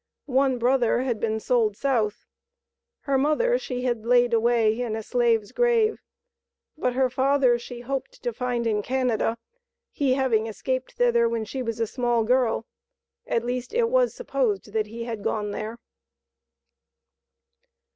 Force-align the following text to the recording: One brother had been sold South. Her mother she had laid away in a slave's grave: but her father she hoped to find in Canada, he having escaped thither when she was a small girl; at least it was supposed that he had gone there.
One 0.25 0.57
brother 0.57 1.01
had 1.03 1.19
been 1.19 1.39
sold 1.39 1.77
South. 1.77 2.25
Her 3.01 3.19
mother 3.19 3.59
she 3.59 3.83
had 3.83 4.03
laid 4.03 4.33
away 4.33 4.81
in 4.81 4.95
a 4.95 5.03
slave's 5.03 5.51
grave: 5.51 6.01
but 6.75 6.93
her 6.93 7.07
father 7.07 7.59
she 7.59 7.81
hoped 7.81 8.23
to 8.23 8.33
find 8.33 8.65
in 8.65 8.81
Canada, 8.81 9.37
he 9.91 10.15
having 10.15 10.47
escaped 10.47 10.93
thither 10.93 11.29
when 11.29 11.45
she 11.45 11.61
was 11.61 11.79
a 11.79 11.85
small 11.85 12.23
girl; 12.23 12.65
at 13.27 13.45
least 13.45 13.75
it 13.75 13.91
was 13.91 14.15
supposed 14.15 14.73
that 14.73 14.87
he 14.87 15.03
had 15.03 15.23
gone 15.23 15.51
there. 15.51 15.77